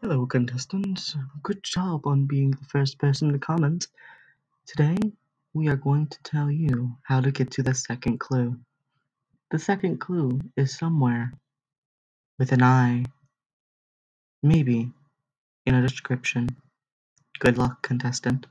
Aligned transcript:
Hello 0.00 0.26
contestants, 0.26 1.16
good 1.42 1.60
job 1.64 2.06
on 2.06 2.24
being 2.26 2.52
the 2.52 2.64
first 2.66 3.00
person 3.00 3.32
to 3.32 3.38
comment. 3.40 3.88
Today, 4.64 4.96
we 5.54 5.66
are 5.66 5.74
going 5.74 6.06
to 6.06 6.22
tell 6.22 6.48
you 6.48 6.96
how 7.02 7.20
to 7.20 7.32
get 7.32 7.50
to 7.50 7.64
the 7.64 7.74
second 7.74 8.20
clue. 8.20 8.56
The 9.50 9.58
second 9.58 9.98
clue 9.98 10.40
is 10.56 10.78
somewhere 10.78 11.32
with 12.38 12.52
an 12.52 12.62
eye, 12.62 13.06
maybe 14.40 14.92
in 15.66 15.74
a 15.74 15.82
description. 15.82 16.48
Good 17.40 17.58
luck, 17.58 17.82
contestant. 17.82 18.46